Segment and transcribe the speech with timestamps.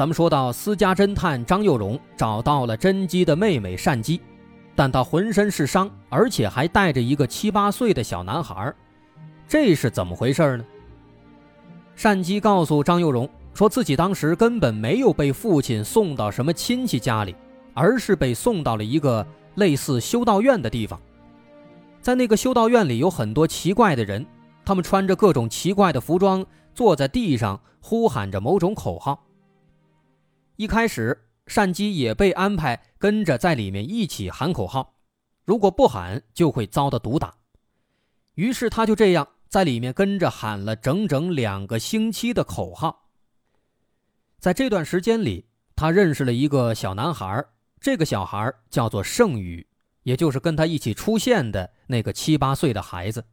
[0.00, 4.18] 咱们说到私家侦探张幼荣找到了甄姬的妹妹善姬，
[4.74, 8.72] 但她浑身是伤，而且还带着一个七八岁的小男孩，
[9.46, 10.64] 这是怎么回事呢？
[11.94, 17.36] 善姬告诉张幼荣，说自己当时根本没有被父亲送到什么亲戚家里，
[17.74, 20.98] 而是被送到了一个类似修道院的地方。
[22.00, 24.24] 在那个修道院里，有很多奇怪的人，
[24.64, 26.42] 他们穿着各种奇怪的服装，
[26.74, 29.22] 坐在地上呼喊着某种口号。
[30.60, 34.92] 一开始，单姬也被安排跟着在里面一起喊口号，
[35.46, 37.34] 如果不喊就会遭到毒打。
[38.34, 43.08] 于是他就这样在里面跟着喊了整整两个星期的口号。
[44.38, 47.42] 在这段时间里，他认识了一个小男孩，
[47.80, 49.66] 这个小孩叫做盛宇。
[50.02, 53.24] 也就是跟他一起出现的那个七八岁的孩子。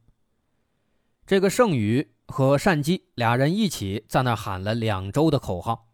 [1.26, 5.87] 这个盛宇和单姬俩人一起在那喊了两周的口号，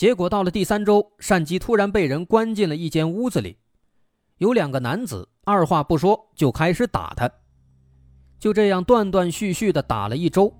[0.00, 3.58] 结果到了第三周，单姬突然被人关进了一间屋子里，
[4.38, 7.30] 有两个男子二话不说就开始打他，
[8.38, 10.50] 就这样断断续续的打了一周，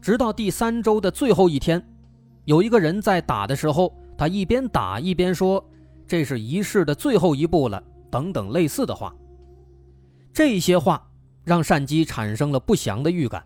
[0.00, 1.86] 直到第三周的最后一天，
[2.46, 5.62] 有一个人在打的时候，他一边打一边说
[6.08, 9.14] ：“这是仪式的最后一步了。”等等类似的话，
[10.32, 11.06] 这些话
[11.44, 13.44] 让善姬产生了不祥的预感。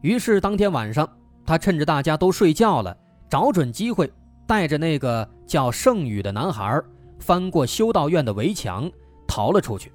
[0.00, 1.06] 于是当天晚上，
[1.44, 2.96] 他趁着大家都睡觉了，
[3.28, 4.10] 找准机会，
[4.50, 6.82] 带着那个叫盛宇的男孩，
[7.20, 8.90] 翻过修道院的围墙，
[9.24, 9.92] 逃了出去。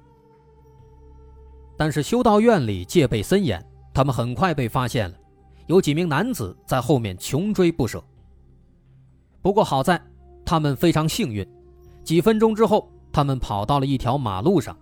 [1.76, 3.62] 但是修道院里戒备森严，
[3.92, 5.16] 他们很快被发现了，
[5.66, 8.02] 有几名男子在后面穷追不舍。
[9.42, 10.00] 不过好在
[10.42, 11.46] 他们非常幸运，
[12.02, 12.90] 几分钟之后。
[13.12, 14.74] 他们跑到了一条马路上，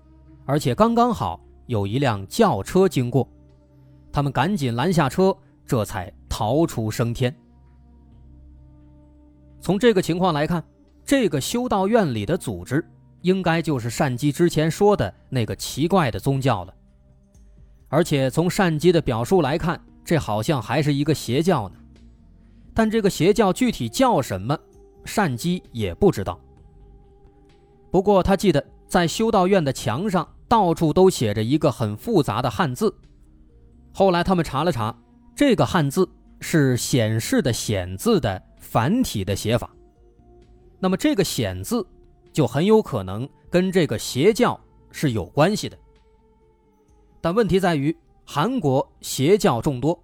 [0.45, 3.29] 而且刚刚好有一辆轿车经过，
[4.13, 5.37] 他们赶紧拦下车，
[5.67, 7.35] 这才逃出升天。
[9.65, 10.63] 从这个情况来看，
[11.07, 12.87] 这个修道院里的组织
[13.23, 16.75] 应该就是善姬之前说的那个奇怪的宗教了，
[17.89, 21.77] 而且从善姬的表述来看，这好像还是一个邪教呢。
[22.75, 24.55] 但这个邪教具体叫什么，
[25.07, 26.39] 善姬也不知道。
[27.91, 32.95] 不过他记得，在修道院的墙上到处都写着一个很复杂的汉字。
[33.95, 34.95] 后来他们查了查，
[35.35, 36.07] 这个汉字
[36.39, 39.71] 是“显示”的“显”字的繁体的写法。
[40.81, 41.87] 那么这个“显”字
[42.33, 44.59] 就很有可能跟这个邪教
[44.91, 45.79] 是有关系的。
[47.21, 49.99] 但问题在于，韩国邪教众多，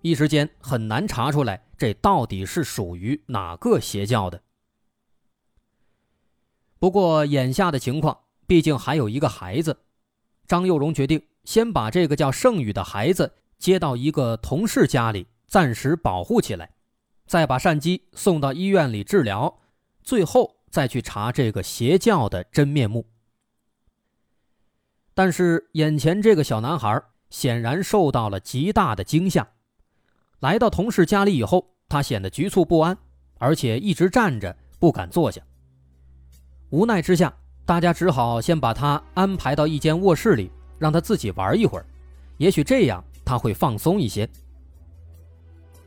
[0.00, 4.40] 一时间很难查出来这到底是属于哪个邪教的。
[6.78, 9.76] 不过眼下的情况，毕竟还有一个孩子，
[10.46, 16.68] 张幼荣决定先把这个叫盛宇的孩子接到一个同事家里，暂时保护起来，
[17.26, 19.60] 再把善姬送到医院里治疗，
[20.02, 23.06] 最后再去查这个邪教的真面目。
[25.14, 29.48] 但是眼前这个小男孩显然受到了极大的惊吓，
[30.40, 32.96] 来到同事家里以后，他显得局促不安，
[33.38, 35.40] 而且一直站着不敢坐下。
[36.70, 37.32] 无奈之下，
[37.64, 41.86] 大家只好先把他安排到一间卧室里，让他自己玩一会儿，
[42.36, 44.28] 也许这样他会放松一些。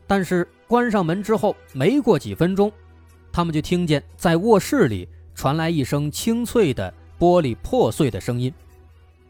[0.06, 2.70] 但是关上门之后，没过几分钟，
[3.32, 8.52] 他们就听见在卧室里传来一声清脆的玻璃破碎的声音。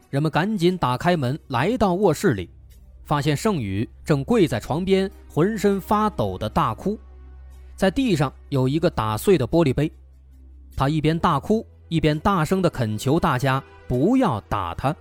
[0.09, 2.49] 人们赶紧打开门，来到卧室里，
[3.05, 6.99] 发现盛宇正跪在床边，浑身发抖的大哭，
[7.73, 9.89] 在地上有一个打碎的玻璃杯。
[10.75, 14.93] 他一边大哭，一边大声的恳求大家不要打他。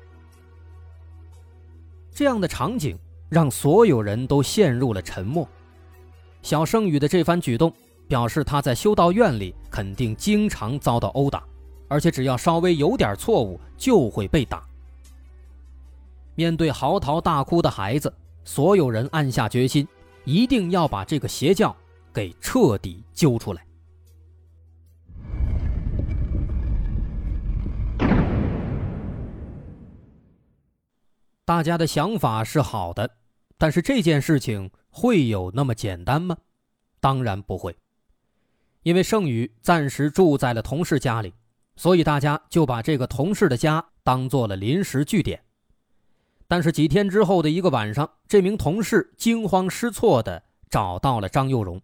[2.13, 2.97] 这样的场景
[3.29, 5.49] 让所有人都陷入了沉默。
[6.43, 7.73] 小圣宇的这番举动
[8.07, 11.45] 表示他在修道院里肯定经常遭到殴打，
[11.89, 14.63] 而且只要稍微有点错误就会被打。
[16.35, 18.13] 面对嚎啕大哭的孩子，
[18.45, 19.87] 所有人暗下决心，
[20.25, 21.75] 一定要把这个邪教
[22.15, 23.65] 给彻底揪出来。
[31.45, 33.11] 大家的想法是好的，
[33.57, 36.37] 但是这件事情会有那么简单吗？
[37.01, 37.77] 当然不会。
[38.83, 41.35] 因为盛宇暂时住在了同事家里，
[41.77, 45.43] 所以大家就把这个同事的家当做了临时据点。
[46.47, 51.83] 但是几天之后的一个晚上，这名同事惊慌失措地找到了张幼荣，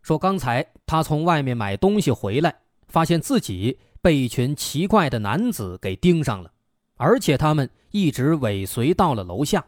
[0.00, 6.50] 说刚才他从外面买东西回来，发现自己被一群奇怪的男子给盯上了，
[6.96, 9.62] 而且他们一直尾随到了楼下。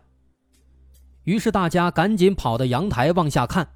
[1.24, 3.66] 于是大家赶紧跑到阳台往下看，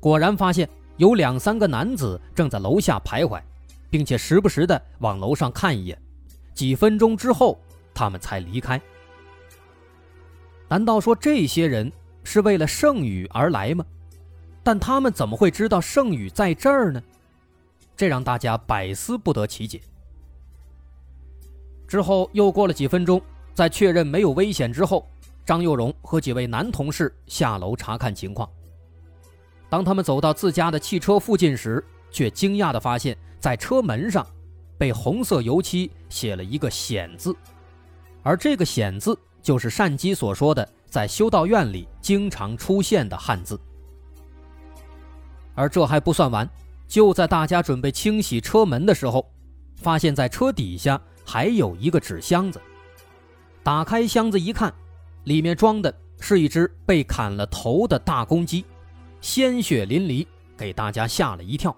[0.00, 3.40] 果然发现有两三个男子正在楼下徘徊，
[3.90, 6.00] 并且时不时的往楼上看一眼。
[6.54, 7.60] 几分钟之后，
[7.92, 8.80] 他们才离开。
[10.68, 11.92] 难道说这些人
[12.24, 13.84] 是为了圣宇而来吗？
[14.62, 17.02] 但他们怎么会知道圣宇在这儿呢？
[17.94, 19.80] 这让大家百思不得其解。
[21.86, 23.20] 之后又过了几分钟，
[23.54, 25.06] 在确认没有危险之后。
[25.46, 28.50] 张幼荣和几位男同事下楼查看情况。
[29.68, 34.26] 当他们走到自家的汽车附近时，却惊讶地发现，在车门上
[34.76, 37.34] 被红色油漆写了一个“险”字，
[38.24, 43.58] 而这个“险”字就是单基所说的在修道院里经常出现的汉字。
[45.54, 46.48] 而这还不算完，
[46.88, 49.24] 就在大家准备清洗车门的时候，
[49.76, 52.60] 发现在车底下还有一个纸箱子。
[53.62, 54.74] 打开箱子一看。
[55.26, 58.64] 里面装的是一只被砍了头的大公鸡，
[59.20, 60.24] 鲜血淋漓，
[60.56, 61.76] 给大家吓了一跳。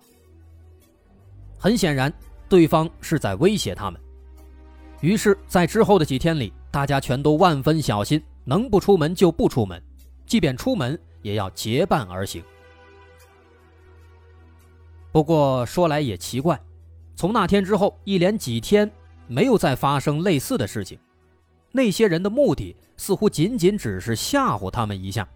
[1.59, 2.13] 很显然，
[2.47, 3.99] 对方是在威胁他们。
[5.01, 9.83] 于是，在之后的几天里，大家全都万分小心，能不出门就不出门，
[10.27, 12.45] 即便出门也要结伴而行。
[15.11, 16.61] 不过说来也奇怪，
[17.17, 18.91] 从那天之后，一连几天
[19.27, 20.99] 没有再发生类似的事情。
[21.73, 25.27] 那些人的目的似乎仅仅只是吓唬他们一下。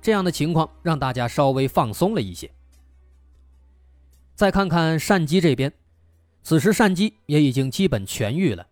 [0.00, 2.50] 这样的情况让大家稍微放松了一些。
[4.34, 5.70] 再看看善基这边，
[6.42, 8.66] 此时善基也已经基本痊愈了。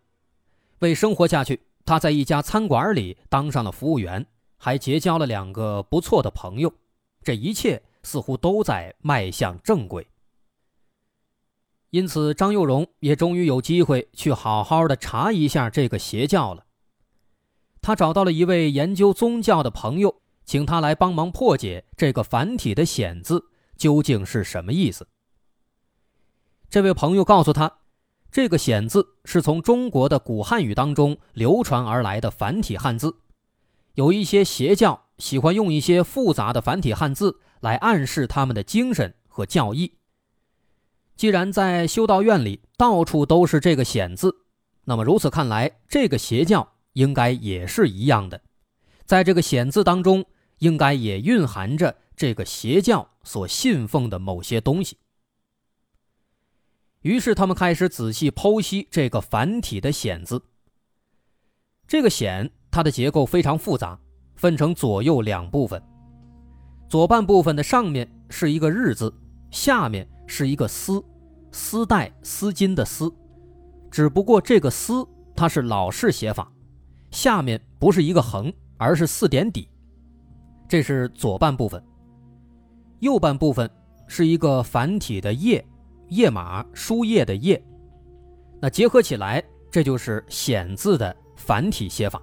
[0.78, 4.24] 为生活下去，他在一家餐馆里当上了服务员，
[4.56, 6.72] 还结交了两个不错的朋友。
[7.22, 10.06] 这一切似乎都在迈向正轨。
[11.90, 16.65] 因此，张幼荣也终于有机会去好好的查一下这个邪教了。
[17.86, 23.44] 他找到了一位研究宗教的朋友，请他来帮忙破解这个繁体的“显”字
[23.76, 25.06] 究竟是什么意思。
[26.68, 27.78] 这位朋友告诉他，
[28.32, 33.18] 这个“显”字是从中国的古汉语当中流传而来的繁体汉字，
[33.94, 39.92] 有一些邪教喜欢用一些复杂的繁体汉字来暗示他们的精神和教义。
[41.14, 44.34] 既然在修道院里到处都是这个“显”字，
[44.86, 48.40] 那么如此看来，这个邪教应该也是一样的。
[49.04, 50.24] 在这个“显”字当中，
[50.58, 54.98] 应该也蕴含着这个邪教所信奉的某些东西。
[57.02, 60.42] 于是，他们开始仔细剖析这个繁体的“显”字。
[61.86, 63.98] 这个“显”它的结构非常复杂，
[64.34, 65.80] 分成左右两部分。
[66.88, 69.14] 左半部分的上面是一个“日”字，
[69.50, 70.08] 下面。
[70.28, 71.00] 是一个丝，
[71.52, 73.08] 丝带、丝巾的丝，
[73.92, 75.06] 只不过这个丝
[75.36, 76.52] 它是老式写法，
[77.16, 79.66] 下面不是一个横，而是四点底。
[80.68, 81.82] 这是左半部分。
[83.00, 83.70] 右半部分
[84.06, 85.64] 是一个繁体的页，
[86.10, 87.64] 页码书页的页。
[88.60, 92.20] 那结合起来，这就是显字的繁体写法。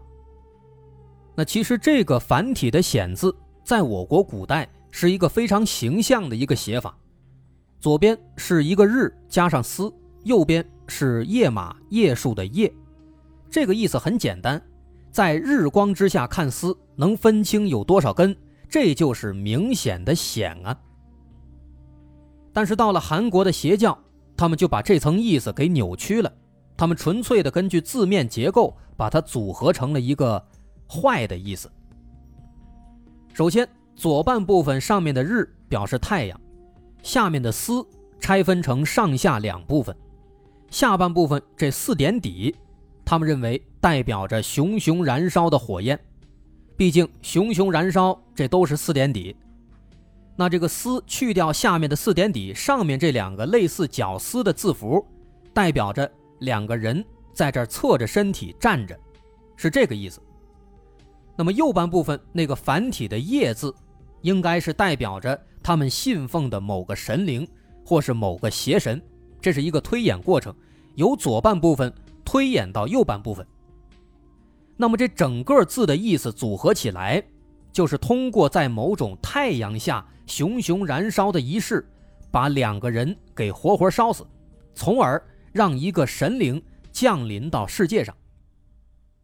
[1.34, 6.96] 那其实这个繁体的显字，在我国古代是一个非常形象的一个写法。
[7.80, 9.92] 左边是一个日加上丝，
[10.24, 12.72] 右边是页码页数的页，
[13.50, 14.62] 这个意思很简单，
[15.14, 18.36] 在日光之下看丝能分清有多少根，
[18.68, 20.76] 这就是明显的显啊。
[22.52, 23.96] 但是到了韩国的邪教，
[24.36, 26.34] 他们就把这层意思给扭曲了，
[26.76, 30.44] 他们纯粹的根据字面结构把它组合成了一个
[30.90, 31.72] 坏的意思。
[33.34, 36.42] 首先，左半部分上面的日表示太阳。
[37.04, 37.86] 下面的丝
[38.20, 39.96] 拆分成上下两部分，
[40.72, 42.56] 下半部分这四点底，
[43.06, 46.00] 他们认为代表着熊熊燃烧的火焰，
[46.78, 49.36] 毕竟熊熊燃烧这都是四点底。
[50.36, 55.06] 那这个丝去掉下面的四点底，上面这两个类似绞丝的字符，
[55.54, 58.98] 代表着两个人在这侧着身体站着，
[59.56, 60.20] 是这个意思。
[61.36, 63.74] 那么右半部分那个繁体的“叶”字，
[64.22, 65.40] 应该是代表着。
[65.62, 67.48] 他们信奉的某个神灵，
[67.86, 69.02] 或是某个邪神，
[69.40, 70.54] 这是一个推演过程，
[70.96, 71.94] 由左半部分
[72.34, 73.46] 推演到右半部分。
[74.76, 77.24] 那么这整个字的意思组合起来，
[77.72, 81.88] 就是通过在某种太阳下熊熊燃烧的仪式，
[82.32, 84.26] 把两个人给活活烧死，
[84.74, 86.60] 从而让一个神灵
[86.92, 88.18] 降临到世界上。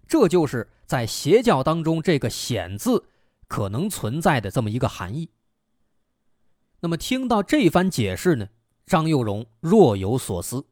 [0.08, 3.04] 这就是在邪教当中这个“显”字
[3.48, 5.28] 可能存在的这么一个含义。
[6.80, 8.50] 那么听到这番解释呢，
[8.86, 10.64] 张幼荣若有所思，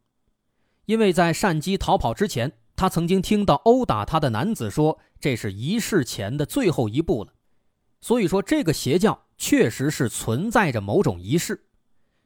[0.87, 7.33] 因为在善姬逃跑之前，他曾经听到殴打他的男子说这是仪式前的最后一步了，
[8.01, 11.67] 所以说这个邪教确实是存在着某种仪式。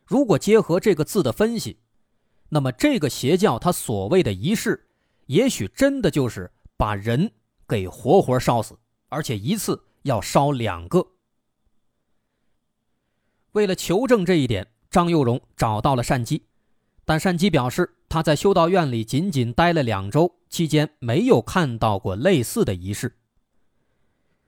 [0.05, 1.79] 如果结合这个字的分析，
[2.49, 4.87] 那么这个邪教它所谓的仪式，
[5.25, 6.49] 也许真的就是。
[6.77, 7.31] 把人
[7.67, 8.75] 给活活烧死，
[9.07, 11.11] 而且一次要烧两个。
[13.51, 16.47] 为了求证这一点，张幼荣找到了善姬，
[17.03, 23.17] 但单姬表示他在修道院里仅仅待了两周，期间没有看到过类似的仪式。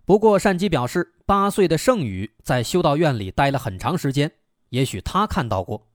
[0.05, 4.31] 不过单姬表示，八岁的圣宇在修道院里待了很长时间，
[4.69, 5.87] 也许他看到过。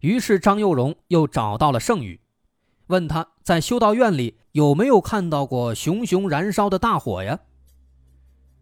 [0.00, 2.20] 于是张幼荣又找到了圣宇。
[2.88, 7.40] 问他在修道院里有没有看到过熊熊燃烧的大火呀？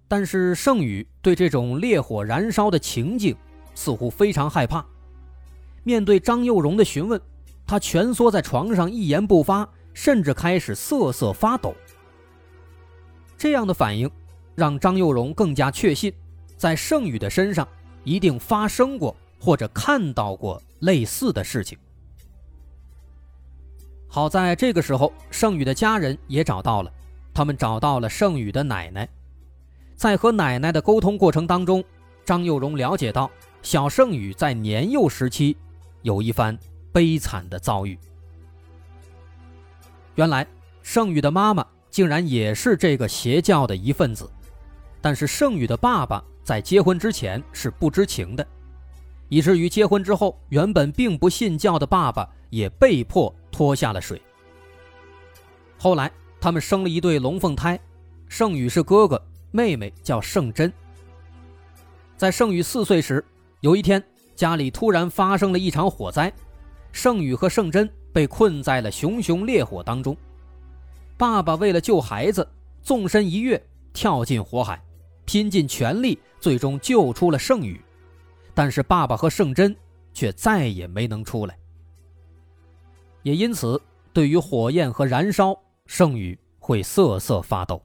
[0.08, 3.36] 但是圣宇对这种烈火燃烧的情景
[3.74, 4.86] 似乎非常害怕。
[5.82, 7.20] 面对张幼荣的询问，
[7.66, 11.74] 他蜷缩在床上一言不发，甚至开始瑟瑟发抖。
[13.36, 14.10] 这样的反应
[14.54, 16.12] 让张幼荣更加确信，
[16.56, 17.66] 在圣宇的身上
[18.04, 21.76] 一定发生过或者看到过类似的事情。
[24.06, 26.92] 好在这个时候，盛宇的家人也找到了，
[27.32, 29.08] 他们找到了盛宇的奶奶，
[29.96, 31.82] 在和奶奶的沟通过程当中，
[32.24, 33.30] 张幼荣了解到
[33.62, 35.56] 小盛宇在年幼时期
[36.02, 36.58] 有一番
[36.92, 37.98] 悲惨的遭遇。
[40.14, 40.46] 原来，
[40.82, 44.30] 盛宇的妈妈竟然也是这个邪教的一份子，
[45.00, 48.46] 但是盛宇的爸爸在结婚之前是不知情的，
[49.28, 53.34] 以至于结婚之后，原本并不信教的爸爸也被迫。
[53.54, 54.18] 拖下了水。
[55.76, 57.78] 后来，他们生了一对龙凤胎，
[58.26, 60.72] 盛宇是哥哥，妹妹叫盛珍。
[62.16, 63.22] 在盛宇四岁时，
[63.60, 64.02] 有一天
[64.42, 66.32] 家里突然发生了一场火灾，
[66.90, 70.16] 盛宇和盛珍被困在了熊熊烈火当中。
[71.16, 72.44] 爸爸为了救孩子，
[72.82, 74.82] 纵身一跃，跳进火海，
[75.24, 77.80] 拼尽全力，最终救出了盛宇。
[78.52, 79.76] 但是，爸爸和盛珍
[80.12, 81.56] 却再也没能出来。
[83.22, 83.80] 也因此，
[84.12, 85.56] 对于火焰和燃烧，
[85.86, 87.80] 圣宇会瑟瑟发抖。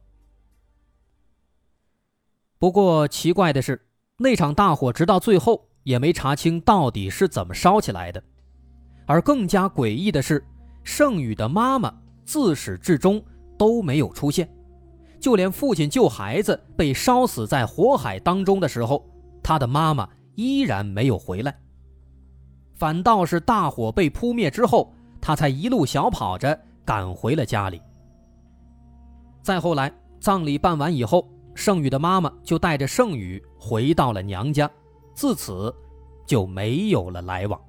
[2.57, 3.79] 不过奇怪的是，
[4.17, 8.21] 那场大火直到最后也没查清到底是怎么烧起来的。
[9.05, 10.43] 而更加诡异的是，
[10.83, 11.89] 圣宇的妈妈
[12.25, 13.23] 自始至终
[13.57, 14.49] 都没有出现，
[15.17, 19.09] 就连父亲救孩子被烧死在火海当中的时候，
[19.41, 21.57] 他的妈妈依然没有回来。
[22.75, 24.93] 反倒是大火被扑灭之后。
[25.19, 27.81] 他才一路小跑着赶回了家里。
[29.41, 29.91] 再后来，
[30.21, 34.69] 葬礼办完以后，盛宇的妈妈就带着盛宇回到了娘家，
[35.17, 35.73] 自此
[36.27, 37.59] 就没有了来往。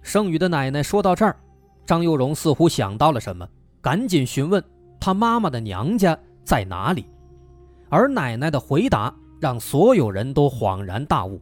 [0.00, 1.36] 盛宇的奶奶说到这儿，
[1.84, 3.46] 张幼荣似乎想到了什么，
[3.82, 4.64] 赶紧询问
[4.98, 7.06] 他妈妈的娘家在哪里。
[7.90, 11.38] 而奶奶的回答让所有人都恍然大悟，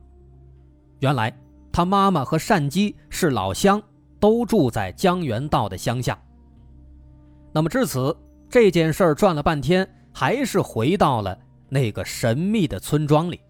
[0.99, 1.33] 原来
[1.71, 3.81] 他妈妈和善姬是老乡。
[4.23, 6.17] 都住在江原道的乡下。
[7.53, 8.17] 那么至此，
[8.49, 9.85] 这件事儿转了半天，
[10.15, 11.37] 还是回到了
[11.69, 13.41] 那个神秘的村庄里。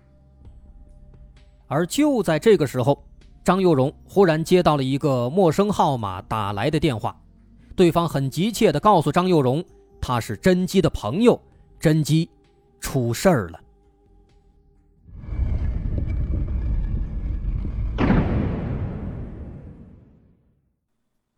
[1.73, 3.03] 而就在这个时候，
[3.43, 7.19] 张幼荣忽然接到了一个陌生号码打来的电话，
[7.75, 9.65] 对方很急切地告诉张幼荣，
[9.99, 11.41] 他是甄姬的朋友，
[11.81, 12.29] 甄姬
[12.79, 13.59] 出事儿了。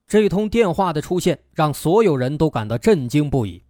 [0.08, 3.62] 这通电话的出现让所有人都感到震惊不已。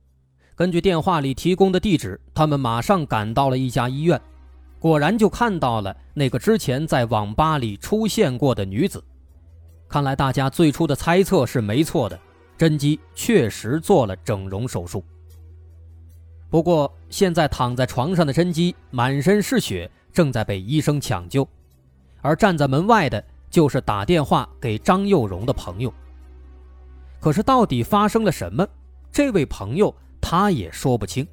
[0.54, 4.18] 根据电话里提供的地址，他们马上赶到了一家医院，
[4.84, 9.02] 果然就看到了那个之前在网吧里出现过的女子。
[9.88, 12.20] 看来大家最初的猜测是没错的，
[12.58, 15.02] 甄姬确实做了整容手术。
[16.50, 21.48] 不过，现在躺在床上的甄姬满身是血，正在被医生抢救，
[22.20, 25.90] 而站在门外的就是打电话给张幼荣的朋友。
[27.20, 28.68] 可是到底发生了什么？
[29.10, 31.26] 这位朋友他也说不清。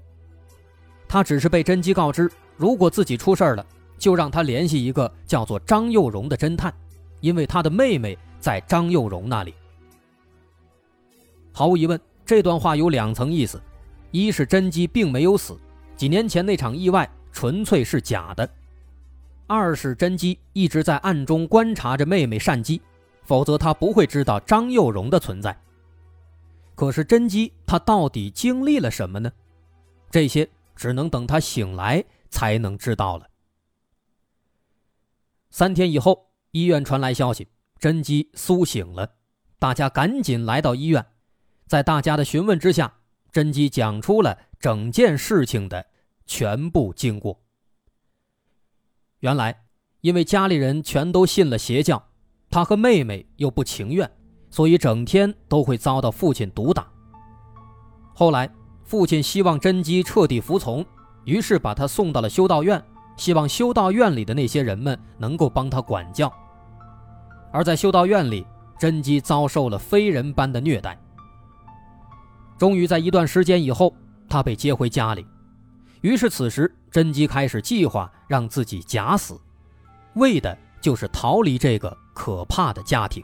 [1.06, 2.32] 他只是被甄姬告知，
[2.62, 3.66] 如果自己出事了，
[3.98, 6.72] 就让他联系一个叫做张幼荣的侦探，
[7.20, 9.52] 因为他的妹妹在张幼荣那里。
[11.52, 13.60] 毫无疑问，这段话有两层意思：
[14.12, 15.58] 一是甄姬并没有死，
[15.98, 18.48] 几年前那场意外纯粹是假的；
[19.48, 22.80] 二是甄姬一直在暗中观察着妹妹善姬，
[23.24, 25.60] 否则她不会知道张幼荣的存在。
[26.76, 29.32] 可是甄姬她到底经历了什么呢？
[30.12, 33.28] 这些只能等她醒来才能知道了。
[35.52, 39.18] 三天以后，医院传来消息，甄姬苏醒了，
[39.60, 41.06] 大家赶紧来到医院，
[41.68, 42.96] 在大家的询问之下，
[43.32, 45.86] 甄姬讲出了整件事情的
[46.26, 47.44] 全部经过。
[49.20, 49.66] 原来，
[50.00, 52.10] 因为家里人全都信了邪教，
[52.50, 54.10] 他和妹妹又不情愿，
[54.50, 56.92] 所以整天都会遭到父亲毒打。
[58.16, 58.50] 后来，
[58.84, 60.86] 父亲希望甄姬彻底服从，
[61.26, 62.84] 于是把他送到了修道院，
[63.16, 66.32] 希望修道院里的那些人们能够帮他管教。
[67.52, 68.46] 而在修道院里，
[68.80, 70.98] 甄姬遭受了非人般的虐待。
[72.58, 73.94] 终于在一段时间以后，
[74.30, 75.26] 她被接回家里。
[76.02, 79.40] 于是，此时甄姬开始计划让自己假死，
[80.16, 83.24] 为的就是逃离这个可怕的家庭。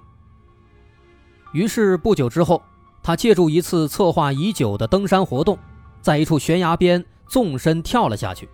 [1.53, 2.61] 于是不久之后，
[3.01, 5.57] 他借助一次策划已久的登山活动，
[6.01, 8.49] 在一处悬崖边纵身跳了下去。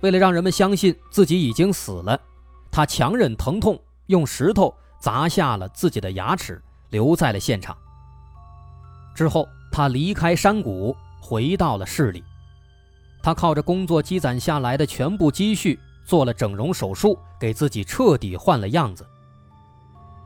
[0.00, 2.20] 为了让人们相信自己已经死了，
[2.70, 7.76] 他强忍疼痛，用石头砸下了自己的牙齿，留在了现场。
[9.14, 12.22] 之后，他离开山谷，回到了市里。
[13.22, 19.06] 他靠着工作积攒下来的全部积蓄做了整容手术，给自己彻底换了样子。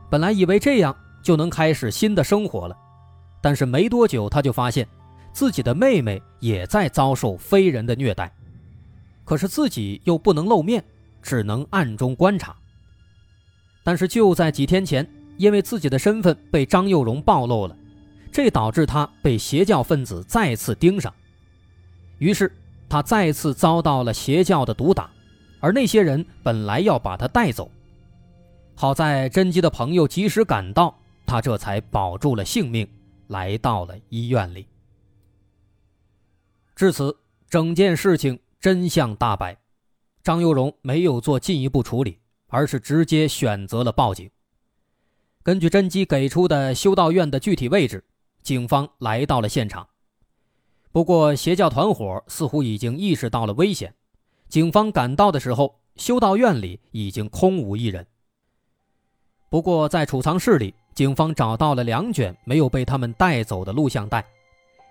[0.09, 0.93] 本来以为这样
[1.23, 2.75] 就能开始新的生活了，
[3.39, 4.85] 但是没多久他就发现
[5.39, 8.29] 自己的妹妹也在遭受非人的虐待，
[9.23, 10.83] 可是自己又不能露面，
[11.21, 12.53] 只能暗中观察。
[13.85, 17.77] 但是就在几天前，因为自己的身份被张幼荣暴露了，
[18.33, 21.13] 这导致他被邪教分子再次盯上，
[22.17, 22.53] 于是。
[22.89, 25.09] 他再次遭到了邪教的毒打，
[25.61, 27.71] 而那些人本来要把他带走，
[28.75, 30.93] 好在甄姬的朋友及时赶到，
[31.25, 32.85] 他这才保住了性命，
[33.27, 34.67] 来到了医院里。
[36.79, 37.13] 至此，
[37.49, 39.57] 整件事情真相大白，
[40.23, 44.31] 张佑荣没有做进一步处理，而是直接选择了报警。
[45.43, 48.01] 根据甄姬给出的修道院的具体位置，
[48.41, 49.85] 警方来到了现场。
[50.93, 53.93] 不过，邪教团伙似乎已经意识到了危险。
[54.47, 58.07] 警方赶到的时候，修道院里已经空无一人。
[59.49, 64.25] 不过，在储藏室里，警方找到了两卷没有被他们带走的录像带，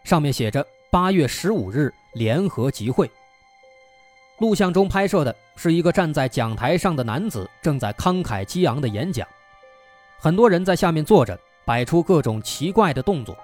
[0.04, 3.10] 上面写着“八月十五日联合集会”。
[4.40, 9.26] 录像中拍摄的是一个站在讲台上的男子正在慷慨激昂的演讲，
[10.18, 13.36] 很多人在下面坐着，摆出各种奇怪的动作。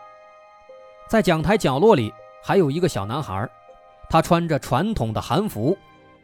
[1.09, 2.13] 在讲台角落里。
[2.47, 3.49] 还有一个小男孩，
[4.11, 5.75] 他穿着传统的韩服，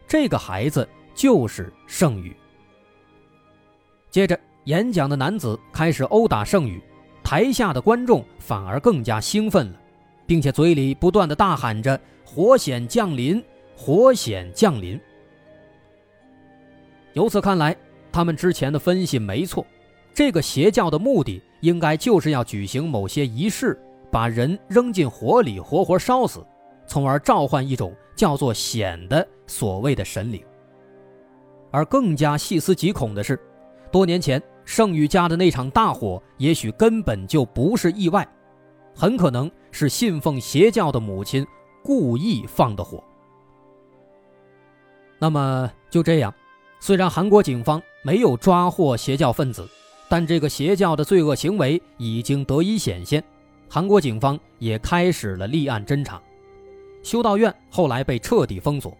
[0.07, 2.37] 这个孩子就是盛宇。
[4.11, 6.79] 接着，演讲的男子开始殴打盛宇，
[7.25, 9.80] 台下的观众反而更加兴奋了，
[10.31, 13.43] 并且嘴里不断的大喊着“火险降临，
[13.77, 14.97] 火险降临”。
[17.15, 17.77] 由此看来，
[18.13, 19.67] 他们之前的分析没错，
[20.15, 23.77] 这个邪教的目的应该就是要举行某些仪式。
[24.09, 26.47] 把人扔进火里，活活烧死，
[26.87, 30.41] 从而召唤一种叫做“险”的所谓的神灵。
[31.73, 33.37] 而更加细思极恐的是，
[33.91, 38.25] 多年前圣宇家的那场大火，也许根本就不是意外，
[38.95, 41.47] 很可能是信奉邪教的母亲
[41.83, 43.03] 故意放的火。
[45.19, 46.35] 那么就这样，
[46.81, 49.69] 虽然韩国警方没有抓获邪教分子，
[50.09, 53.23] 但这个邪教的罪恶行为已经得以显现。
[53.69, 56.21] 韩国警方也开始了立案侦查，
[57.03, 58.97] 修道院后来被彻底封锁。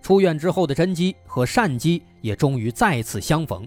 [0.00, 3.66] 出院之后的甄姬和善姬也终于再次相逢。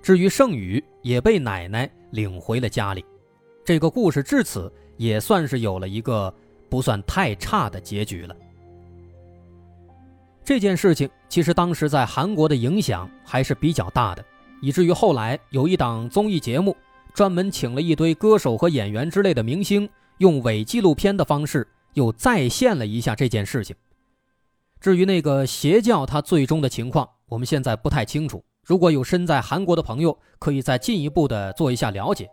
[0.00, 3.04] 至于圣宇，也被奶奶领回了家里。
[3.64, 6.32] 这个故事至此也算是有了一个
[6.68, 8.36] 不算太差的结局了。
[10.44, 14.22] 这件事情其实当时在韩国的影响还是比较大的，
[14.60, 16.76] 以至于后来有一档综艺节目。
[17.14, 23.74] 专门请了一堆歌手和演员之类的明星，用伪纪录片的方式又再现了一下这件事情。
[24.80, 28.44] 至于那个邪教，它最终的情况，我们现在不太清楚。
[28.64, 32.28] 如果有身在韩国的朋友，可以再进一步的做一下了解。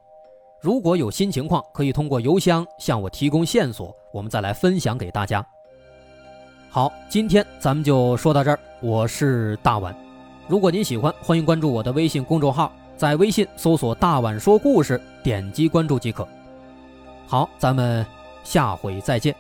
[0.60, 5.46] 如果有新情况，可以通过邮箱向我提供线索，我们再来分享给大家。
[6.70, 8.60] 好，今天咱们就说到这儿。
[8.82, 9.96] 我是大碗，
[10.48, 12.72] 如果您喜欢，欢迎关注我的微信公众号。
[12.96, 16.28] 在微信搜索“大碗说故事”，点击关注即可。
[17.28, 18.04] 好，咱们
[18.44, 19.36] 下回再见。